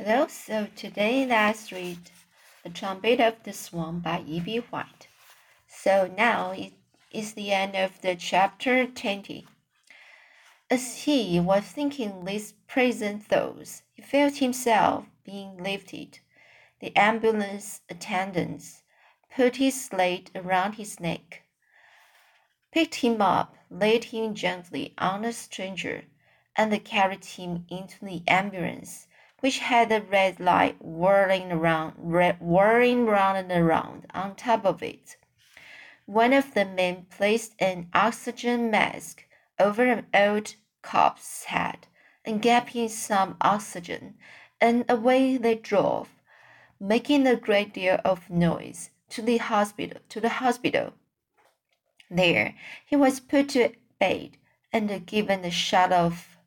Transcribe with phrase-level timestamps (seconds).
[0.00, 2.12] Hello, so today let's read
[2.62, 4.58] The Trumpet of the Swan by E.B.
[4.70, 5.08] White.
[5.66, 6.72] So now it
[7.10, 9.44] is the end of the chapter 20.
[10.70, 16.20] As he was thinking these present thoughts, he felt himself being lifted.
[16.78, 18.84] The ambulance attendants
[19.34, 21.42] put his slate around his neck,
[22.70, 26.04] picked him up, laid him gently on a stretcher,
[26.54, 29.07] and carried him into the ambulance
[29.40, 31.92] which had a red light whirling around,
[32.40, 35.16] whirling round and around on top of it.
[36.06, 39.24] One of the men placed an oxygen mask
[39.58, 41.86] over an old cop's head
[42.24, 44.14] and gave him some oxygen,
[44.60, 46.08] and away they drove,
[46.80, 50.00] making a great deal of noise to the hospital.
[50.08, 50.94] To the hospital.
[52.10, 54.38] There he was put to bed
[54.72, 56.38] and given a shot of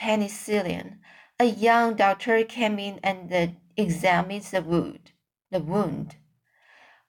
[0.00, 0.98] penicillin
[1.40, 5.12] a young doctor came in and examined the wound.
[5.50, 6.16] The wound,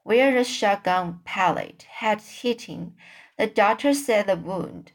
[0.04, 2.96] where the shotgun pellet had hit him,
[3.38, 4.92] the doctor said the wound,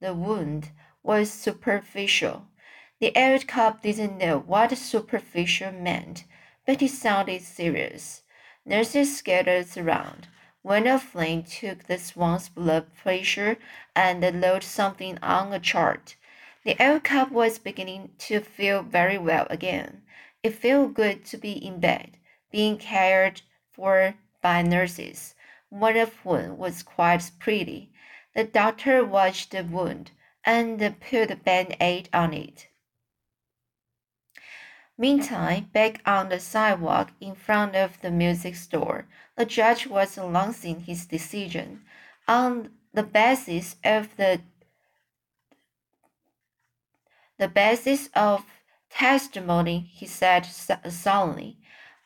[0.00, 0.70] the wound
[1.02, 2.46] was superficial.
[3.00, 6.24] The old cop didn't know what superficial meant,
[6.66, 8.22] but it sounded serious.
[8.66, 10.28] Nurses scattered around.
[10.62, 13.56] One of them took the swan's blood pressure
[13.96, 16.16] and loaded something on a chart.
[16.64, 20.02] The old cub was beginning to feel very well again.
[20.42, 22.18] It felt good to be in bed,
[22.50, 23.42] being cared
[23.72, 25.34] for by nurses,
[25.70, 27.90] one of whom was quite pretty.
[28.34, 30.10] The doctor watched the wound
[30.44, 32.68] and put a band-aid on it.
[34.96, 40.80] Meantime, back on the sidewalk in front of the music store, the judge was announcing
[40.80, 41.82] his decision
[42.26, 44.40] on the basis of the
[47.38, 48.44] the basis of
[48.90, 51.58] testimony, he said solemnly.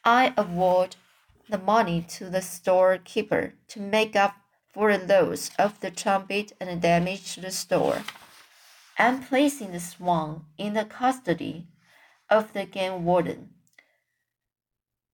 [0.04, 0.96] I award
[1.48, 4.34] the money to the storekeeper to make up
[4.72, 8.02] for the loss of the trumpet and the damage to the store.
[8.98, 11.66] I'm placing the swan in the custody
[12.30, 13.50] of the game warden.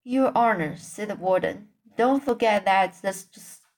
[0.03, 3.15] Your Honor, said the warden, don't forget that the,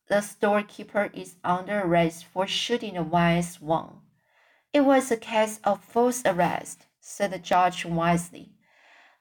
[0.08, 4.01] the storekeeper is under arrest for shooting a wild swan.
[4.74, 8.54] It was a case of false arrest, said the judge wisely.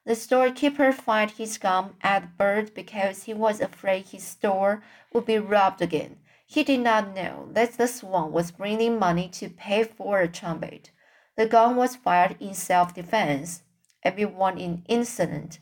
[0.05, 4.81] The storekeeper fired his gun at the bird because he was afraid his store
[5.11, 6.19] would be robbed again.
[6.45, 10.91] He did not know that the swan was bringing money to pay for a trumpet.
[11.35, 13.63] The gun was fired in self defense.
[14.03, 15.59] Everyone in incident.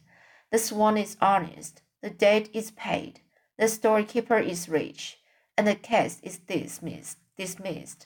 [0.51, 1.81] The swan is honest.
[2.01, 3.21] The debt is paid.
[3.57, 5.19] The storekeeper is rich.
[5.57, 7.17] And the case is dismissed.
[7.35, 8.05] dismissed.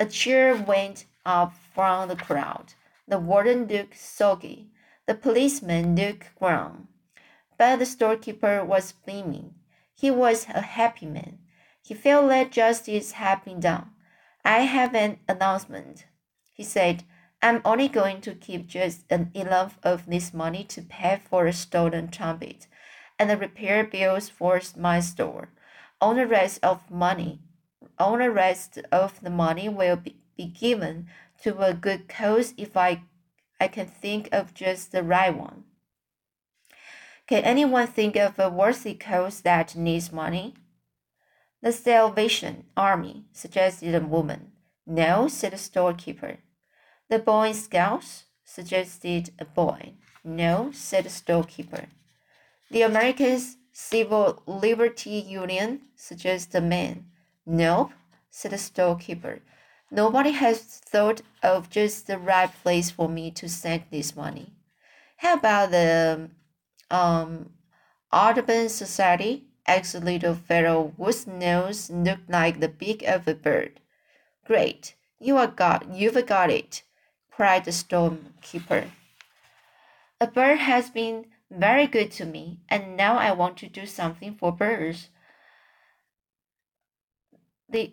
[0.00, 2.74] A cheer went up from the crowd.
[3.08, 4.70] The warden looked sulky.
[5.06, 6.88] The policeman looked glum.
[7.56, 9.54] But the storekeeper was beaming.
[9.94, 11.38] He was a happy man.
[11.82, 13.90] He felt that justice had been done.
[14.44, 16.06] I have an announcement,
[16.52, 17.04] he said.
[17.42, 21.52] I'm only going to keep just an enough of this money to pay for a
[21.52, 22.66] stolen trumpet
[23.18, 25.48] and the repair bills for my store.
[26.00, 27.40] All the rest of money
[27.98, 31.08] all the rest of the money will be, be given
[31.42, 33.02] to a good cause if I,
[33.60, 35.64] I can think of just the right one.
[37.26, 40.54] Can anyone think of a worthy cause that needs money?
[41.60, 44.52] The Salvation Army, suggested a woman.
[44.86, 46.38] No, said the storekeeper.
[47.10, 49.92] The Boy Scouts, suggested a boy.
[50.24, 51.86] No, said the storekeeper.
[52.70, 53.40] The American
[53.72, 57.06] Civil Liberty Union, suggested a man.
[57.50, 57.92] Nope,
[58.30, 59.40] said the storekeeper.
[59.90, 64.52] Nobody has thought of just the right place for me to send this money.
[65.16, 66.28] How about the
[66.90, 67.54] um
[68.12, 69.46] Audubon Society?
[69.66, 73.80] asked a little fellow whose nose looked like the beak of a bird.
[74.44, 76.82] Great, you are got you've got it,
[77.30, 78.90] cried the storekeeper.
[80.20, 84.34] A bird has been very good to me, and now I want to do something
[84.34, 85.08] for birds
[87.68, 87.92] the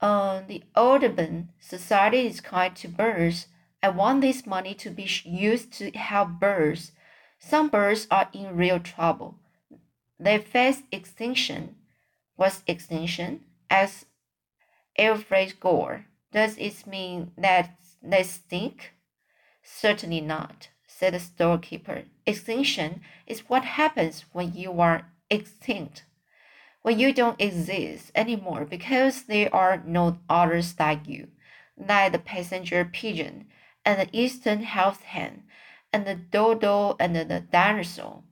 [0.00, 3.48] uh, the Audubon Society is kind to birds.
[3.82, 6.92] I want this money to be used to help birds.
[7.38, 9.36] Some birds are in real trouble.
[10.18, 11.76] They face extinction.
[12.36, 13.44] What's extinction?
[13.68, 14.06] As
[14.98, 16.06] Alfred Gore.
[16.32, 18.92] Does it mean that they stink?
[19.62, 22.04] Certainly not, said the storekeeper.
[22.26, 26.04] Extinction is what happens when you are extinct
[26.82, 31.28] when you don't exist anymore because there are no others like you,
[31.76, 33.46] like the passenger pigeon
[33.84, 35.42] and the eastern heath hen
[35.92, 38.22] and the dodo and the dinosaur.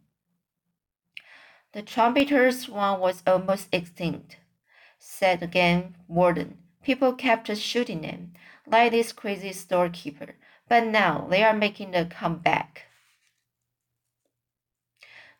[1.72, 4.38] The trumpeter swan was almost extinct,
[4.98, 6.58] said game warden.
[6.82, 8.32] People kept shooting them,
[8.66, 10.36] like this crazy storekeeper,
[10.68, 12.84] but now they are making a comeback.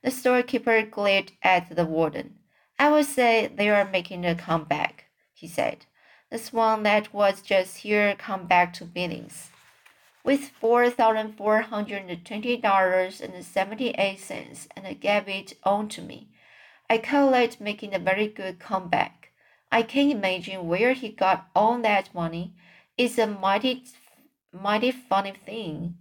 [0.02, 2.37] The storekeeper glared at the warden.
[2.78, 5.86] I would say they are making a comeback, he said.
[6.30, 9.50] This one that was just here come back to Billings
[10.22, 15.54] with four thousand four hundred and twenty dollars and seventy eight cents, and gave it
[15.64, 16.28] on to me.
[16.90, 19.30] I call it making a very good comeback.
[19.72, 22.54] I can't imagine where he got all that money.
[22.96, 23.84] It's a mighty,
[24.52, 25.96] mighty funny thing.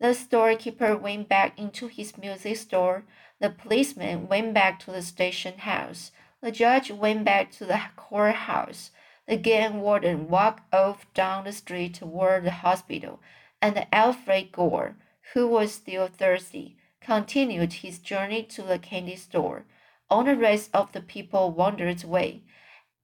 [0.00, 3.04] The storekeeper went back into his music store.
[3.40, 6.12] The policeman went back to the station house.
[6.42, 8.90] The judge went back to the courthouse.
[9.26, 13.20] The game warden walked off down the street toward the hospital,
[13.62, 14.96] and Alfred Gore,
[15.32, 19.64] who was still thirsty, continued his journey to the candy store.
[20.10, 22.42] All the rest of the people wandered away.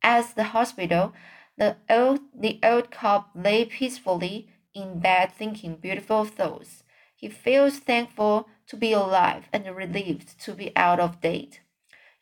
[0.03, 1.15] At the hospital,
[1.56, 6.83] the old, the old cop lay peacefully in bed thinking beautiful thoughts.
[7.15, 11.60] He feels thankful to be alive and relieved to be out of date.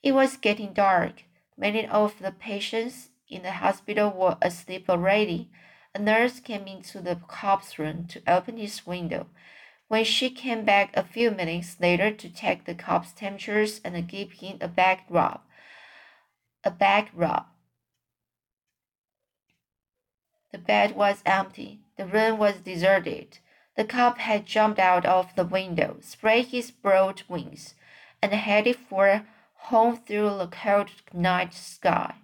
[0.02, 1.24] It was getting dark.
[1.56, 5.50] Many of the patients in the hospital were asleep already.
[5.94, 9.26] A nurse came into the cop's room to open his window.
[9.88, 14.32] When she came back a few minutes later to check the cop's temperatures and give
[14.32, 15.40] him a back rub,
[16.64, 17.46] a back rub.
[20.52, 21.80] The bed was empty.
[21.96, 23.38] The room was deserted.
[23.76, 27.74] The cop had jumped out of the window, spread his broad wings,
[28.22, 32.14] and headed for home through the cold night sky.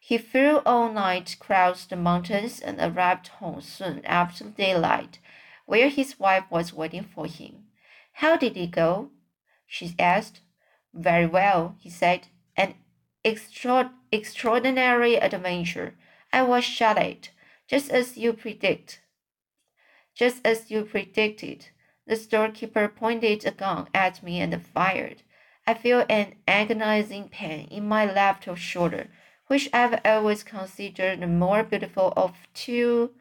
[0.00, 5.18] He flew all night across the mountains and arrived home soon after daylight,
[5.66, 7.66] where his wife was waiting for him.
[8.14, 9.10] How did it go?
[9.66, 10.40] she asked.
[10.94, 12.28] Very well, he said.
[12.56, 12.74] An
[13.24, 15.96] extra extraordinary adventure.
[16.32, 17.30] I was shot at,
[17.68, 19.00] just as you predict.
[20.16, 21.68] Just as you predicted.
[22.08, 25.22] The storekeeper pointed a gun at me and fired.
[25.66, 29.08] I feel an agonizing pain in my left shoulder
[29.46, 33.12] which I've always considered the more beautiful of two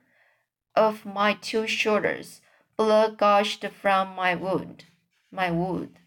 [0.75, 2.42] of my two shoulders.
[2.77, 4.86] Blood gushed from my wound,
[5.31, 6.00] my wound,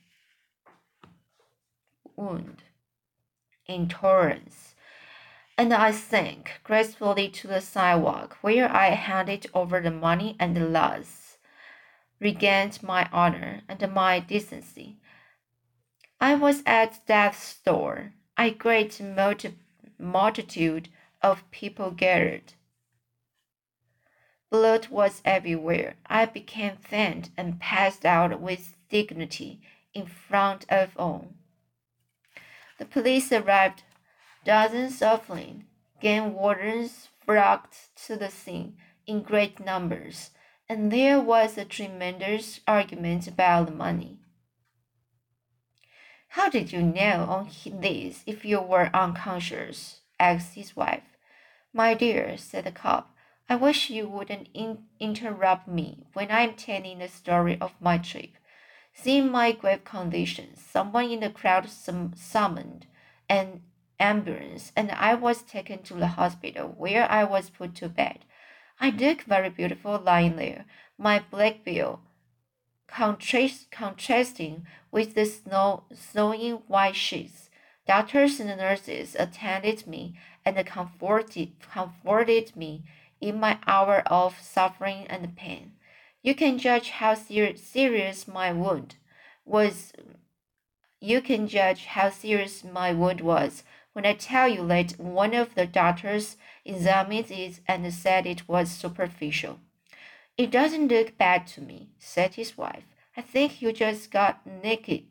[2.14, 2.62] wound,
[3.66, 4.67] in torrents,
[5.58, 10.60] and I sank gracefully to the sidewalk, where I handed over the money and the
[10.60, 11.36] loss,
[12.20, 14.98] regained my honor and my decency.
[16.20, 18.12] I was at death's door.
[18.38, 19.58] A great multi
[19.98, 20.90] multitude
[21.22, 22.52] of people gathered.
[24.48, 25.96] Blood was everywhere.
[26.06, 29.60] I became faint and passed out with dignity
[29.92, 31.32] in front of all.
[32.78, 33.82] The police arrived.
[34.44, 35.66] Dozens of them,
[36.00, 38.76] game wardens flocked to the scene
[39.06, 40.30] in great numbers,
[40.68, 44.20] and there was a tremendous argument about the money.
[46.32, 47.50] How did you know on
[47.80, 50.00] this if you were unconscious?
[50.20, 51.16] asked his wife.
[51.72, 53.14] My dear, said the cop,
[53.48, 58.32] I wish you wouldn't in interrupt me when I'm telling the story of my trip.
[58.92, 62.86] Seeing my grave condition, someone in the crowd sum summoned
[63.28, 63.62] an
[64.00, 68.24] ambulance, and I was taken to the hospital where I was put to bed.
[68.80, 70.64] I looked very beautiful lying there,
[70.96, 72.00] my black veil
[72.88, 77.50] contrast, contrasting with the snow, snowing white sheets.
[77.86, 82.84] Doctors and nurses attended me and comforted, comforted me
[83.20, 85.72] in my hour of suffering and pain.
[86.22, 88.96] You can judge how ser serious my wound
[89.44, 89.92] was.
[91.00, 93.62] You can judge how serious my wound was
[93.98, 98.70] when I tell you that one of the doctors examined it and said it was
[98.70, 99.58] superficial.
[100.36, 102.84] It doesn't look bad to me, said his wife.
[103.16, 105.06] I think you just got naked.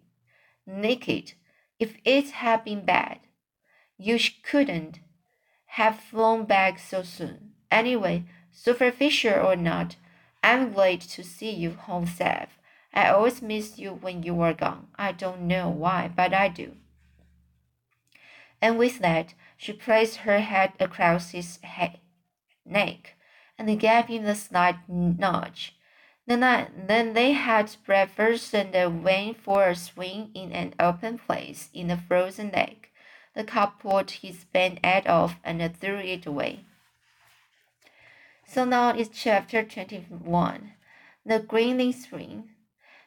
[0.65, 1.33] Naked.
[1.77, 3.19] If it had been bad,
[3.97, 5.01] you couldn't
[5.65, 7.51] have flown back so soon.
[7.69, 9.97] Anyway, superficial or not,
[10.41, 12.57] I'm glad to see you home safe.
[12.93, 14.87] I always miss you when you are gone.
[14.95, 16.77] I don't know why, but I do.
[18.61, 21.99] And with that, she placed her head across his head,
[22.65, 23.15] neck
[23.57, 25.75] and gave him a slight nudge.
[26.25, 31.69] Then, I, then they had breakfast and went for a swing in an open place
[31.73, 32.91] in the frozen lake.
[33.33, 36.65] The cop pulled his band-aid off and threw it away.
[38.45, 40.73] So now it's chapter 21.
[41.25, 42.49] the greening spring.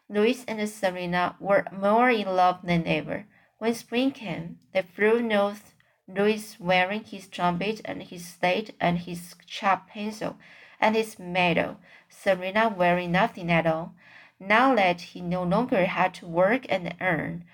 [0.09, 3.27] Louis and Serena were more in love than ever.
[3.61, 5.75] When spring came, they flew north,
[6.09, 10.39] Louis wearing his trumpet and his slate and his sharp pencil
[10.81, 11.77] and his medal,
[12.09, 13.93] Serena wearing nothing at all.
[14.41, 17.45] Now that he no longer had to work and earn,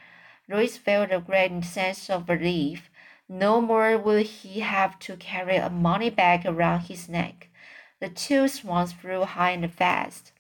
[0.49, 2.89] Louis felt a great sense of relief.
[3.29, 7.49] No more would he have to carry a money bag around his neck.
[7.99, 10.31] The two swans flew high and fast,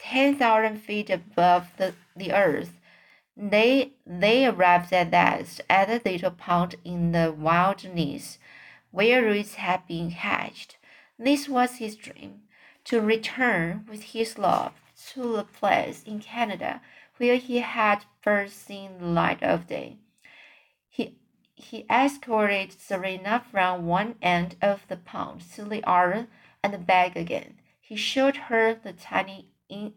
[0.00, 2.79] ten thousand feet above the, the earth.
[3.42, 8.38] They they arrived at last at a little pond in the wilderness
[8.90, 10.76] where Louis had been hatched.
[11.18, 12.42] This was his dream
[12.84, 14.74] to return with his love
[15.12, 16.82] to the place in Canada
[17.16, 19.96] where he had first seen the light of day.
[20.90, 21.16] He,
[21.54, 26.26] he escorted Serena from one end of the pond to the other
[26.62, 27.54] and back again.
[27.80, 29.48] He showed her the tiny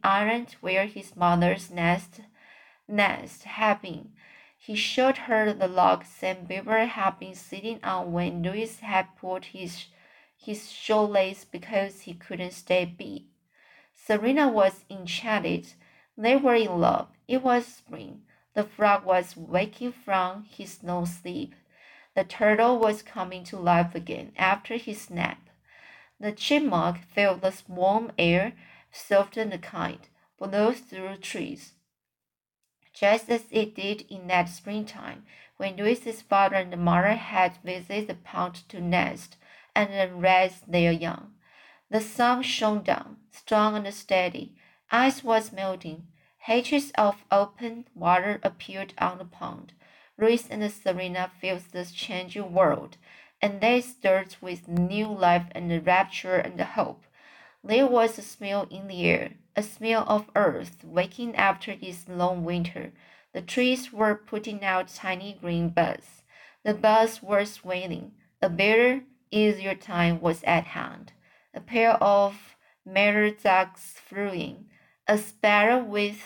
[0.01, 2.21] island where his mother's nest
[2.89, 4.13] had been.
[4.57, 9.45] He showed her the log Sam Beaver had been sitting on when Louis had pulled
[9.45, 9.87] his
[10.37, 13.27] his shoelace because he couldn't stay beat.
[13.95, 15.73] Serena was enchanted.
[16.17, 17.07] They were in love.
[17.27, 18.23] It was spring.
[18.53, 21.55] The frog was waking from his long sleep.
[22.15, 25.49] The turtle was coming to life again after his nap.
[26.19, 28.53] The chipmunk felt the warm air,
[28.91, 29.99] soft and kind,
[30.37, 31.73] blow through trees,
[32.93, 35.25] just as it did in that springtime
[35.57, 39.37] when Louis's father and mother had visited the pond to nest
[39.75, 41.33] and then raise their young.
[41.89, 44.55] The sun shone down, strong and steady.
[44.91, 46.07] Ice was melting.
[46.39, 49.73] Hatches of open water appeared on the pond.
[50.17, 52.97] Louis and Serena felt this changing world,
[53.41, 57.05] and they stirred with new life and rapture and hope.
[57.63, 62.43] There was a smell in the air, a smell of earth waking after its long
[62.43, 62.91] winter.
[63.33, 66.23] The trees were putting out tiny green buds.
[66.63, 68.13] The buds were swelling.
[68.41, 71.13] A better, easier time was at hand
[71.53, 72.55] a pair of
[72.85, 74.65] meadow ducks flew in.
[75.07, 76.21] A sparrow with,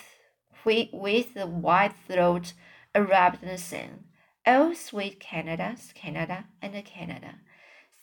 [0.64, 2.52] with a white throat
[2.94, 4.04] arrived and sang,
[4.46, 7.34] Oh, sweet Canada, Canada, and Canada.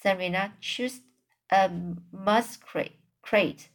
[0.02, 1.02] Serena chose
[1.50, 1.72] a
[3.26, 3.70] muskrate,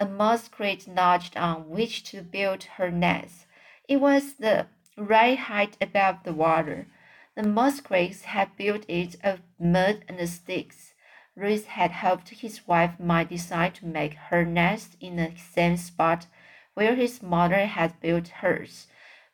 [0.00, 3.44] a muskrate notched on which to build her nest.
[3.86, 6.86] It was the right height above the water.
[7.34, 10.94] The muskrats had built it of mud and sticks.
[11.34, 16.26] Ruth had hoped his wife might decide to make her nest in the same spot
[16.72, 18.86] where his mother had built hers,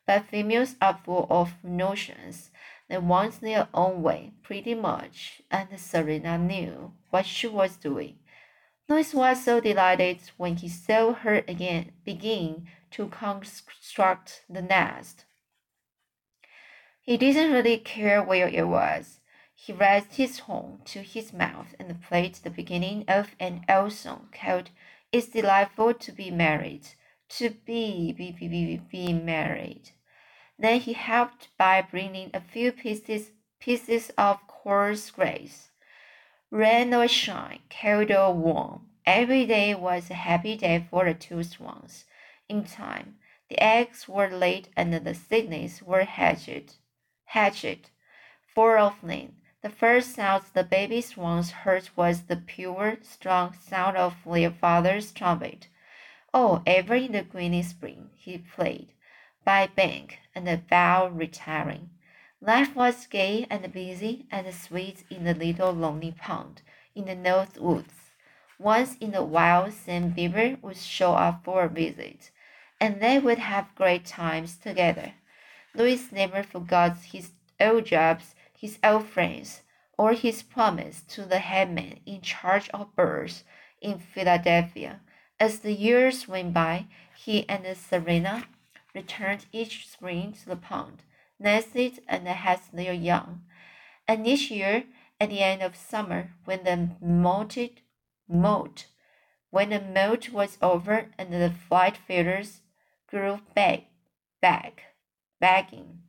[0.05, 2.51] but females are full of notions.
[2.89, 8.17] They want their own way, pretty much, and Serena knew what she was doing.
[8.89, 15.25] Louis was so delighted when he saw her again begin to construct the nest.
[17.01, 19.19] He didn't really care where it was.
[19.55, 24.29] He raised his horn to his mouth and played the beginning of an old song
[24.31, 24.69] called
[25.11, 26.87] It's Delightful to Be Married.
[27.39, 29.91] To be, be, be, be, be married.
[30.59, 35.71] Then he helped by bringing a few pieces, pieces of coarse grass.
[36.53, 41.41] Rain or shine, cold or warm, every day was a happy day for the two
[41.41, 42.05] swans.
[42.47, 43.17] In time,
[43.49, 46.75] the eggs were laid and the sickness were hatched.
[47.25, 47.89] Hatched.
[48.53, 53.97] Four of them the first sound the baby swans heard was the pure, strong sound
[53.97, 55.69] of their father's trumpet.
[56.35, 58.93] Oh, ever in the green spring, he played,
[59.43, 61.89] by bank and the bow retiring.
[62.45, 66.61] Life was gay and busy and sweet in the little lonely pond
[66.93, 68.11] in the north woods.
[68.59, 72.31] Once in a while, Sam Beaver would show up for a visit,
[72.81, 75.13] and they would have great times together.
[75.73, 77.31] Louis never forgot his
[77.61, 79.61] old jobs his old friends,
[79.97, 83.45] or his promise to the headman in charge of birds
[83.81, 84.99] in Philadelphia.
[85.39, 88.45] As the years went by, he and Serena
[88.93, 91.03] returned each spring to the pond,
[91.43, 93.43] nested and had their young.
[94.07, 94.85] And each year,
[95.19, 97.81] at the end of summer, when the molted
[98.27, 98.87] moult,
[99.51, 102.61] when the moult was over and the flight feathers
[103.07, 103.83] grew back,
[104.41, 104.81] back,
[105.39, 106.03] bagging,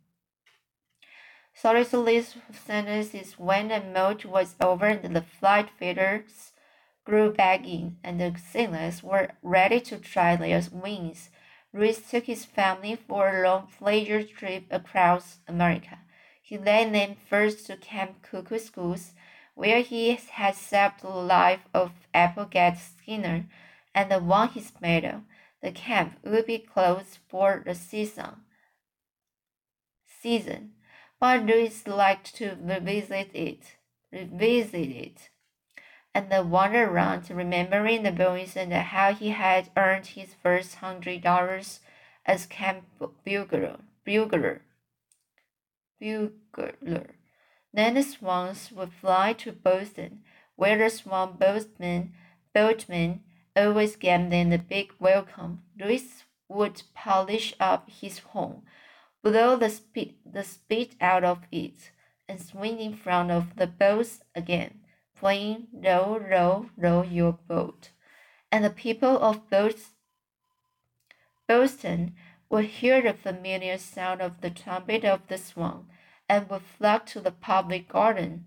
[1.57, 2.35] Solicitous
[2.67, 6.53] sentences when the moult was over and the flight feathers
[7.05, 11.31] grew back in, and the sailors were ready to try their wings.
[11.75, 15.99] Louis took his family for a long pleasure trip across America.
[16.41, 19.11] He led them first to Camp Kookooskoos,
[19.57, 23.47] where he had saved the life of Applegate Skinner
[23.93, 25.23] and won his medal.
[25.63, 28.45] the camp would be closed for the season.
[30.07, 30.75] Season,
[31.19, 33.77] but Louis liked to revisit it,
[34.13, 35.31] revisit it,
[36.15, 41.23] and then wander around, remembering the boys and how he had earned his first hundred
[41.23, 41.81] dollars
[42.25, 42.85] as camp
[43.25, 43.79] bugler.
[44.05, 44.63] Bugler.
[46.01, 47.17] Bugler.
[47.73, 50.23] Then the swans would fly to Boston,
[50.55, 52.13] where the swan boatman,
[52.55, 53.21] boatman
[53.57, 55.63] always gave them a big welcome.
[55.79, 58.63] Louis would polish up his horn,
[59.23, 61.91] blow the spit, the spit out of it,
[62.29, 64.81] and swing in front of the boats again,
[65.25, 67.89] playing row, row, row your boat.
[68.53, 69.49] And the people of
[71.49, 72.15] Boston
[72.51, 75.87] would hear the familiar sound of the trumpet of the swan,
[76.29, 78.45] and would flock to the public garden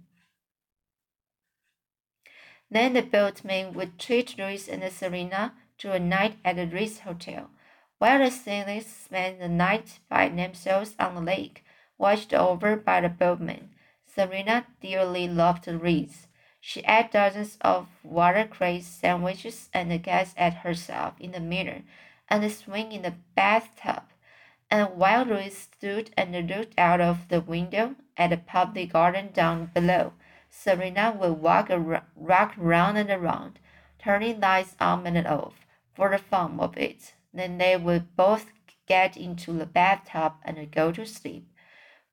[2.69, 7.49] then the boatman would treat Louis and Serena to a night at the Ritz Hotel,
[7.97, 11.63] while the sailors spent the night by themselves on the lake,
[11.97, 13.69] watched over by the boatman.
[14.05, 16.27] Serena dearly loved the Ritz.
[16.59, 21.83] She ate dozens of watercress sandwiches and gazed at herself in the mirror
[22.27, 24.03] and swam in the bathtub.
[24.69, 29.71] And while Louis stood and looked out of the window at the public garden down
[29.73, 30.13] below,
[30.49, 33.59] Serena would walk around, rock round and around,
[33.99, 37.13] turning lights on and off for the fun of it.
[37.33, 38.51] Then they would both
[38.87, 41.47] get into the bathtub and go to sleep.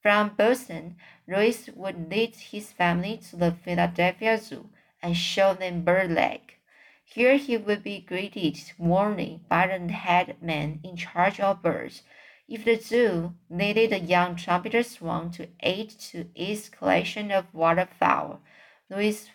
[0.04, 0.96] From Boston,
[1.26, 4.68] Louis would lead his family to the Philadelphia Zoo
[5.02, 6.58] and show them Bird Lake.
[7.06, 12.02] Here he would be greeted warmly by the head man in charge of birds
[12.46, 18.42] if the zoo needed a young trumpeter swan to aid to its collection of waterfowl,
[18.90, 19.30] Louis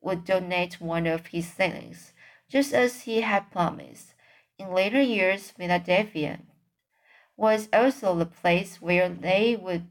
[0.00, 2.12] would donate one of his sailings,
[2.48, 4.14] just as he had promised.
[4.58, 6.40] In later years, Philadelphia
[7.36, 9.86] was also the place where they would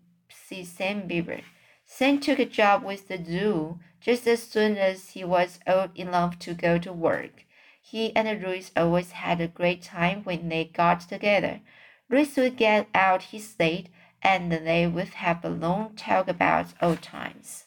[0.48, 1.42] see Sam Beaver.
[1.86, 6.38] Sam took a job with the zoo just as soon as he was old enough
[6.40, 7.46] to go to work.
[7.82, 11.62] He and Louis always had a great time when they got together.
[12.10, 13.90] Louis would get out his slate
[14.22, 17.66] and they would have a long talk about old times.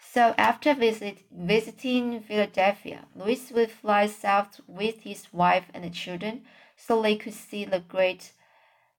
[0.00, 7.00] So after visit, visiting Philadelphia, Louis would fly south with his wife and children so
[7.00, 8.32] they could see the great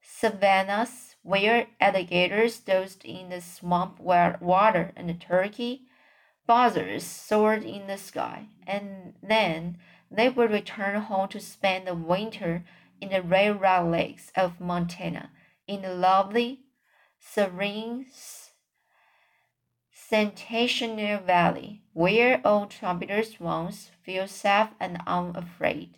[0.02, 5.88] savannas where alligators dozed in the swamp water and turkey
[6.48, 8.48] buzzards soared in the sky.
[8.66, 9.78] And then
[10.10, 12.64] they would return home to spend the winter
[13.00, 15.30] in the Rock Lakes of Montana,
[15.68, 16.62] in the lovely,
[17.20, 18.08] serene,
[19.92, 25.98] sensational valley, where old trumpeter swans feel safe and unafraid.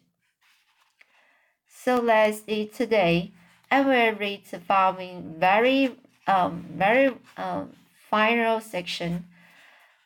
[1.84, 3.32] So let's eat today.
[3.72, 5.96] I will read the following very,
[6.28, 7.72] um, very um,
[8.10, 9.26] final section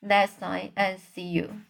[0.01, 1.61] next time and see you.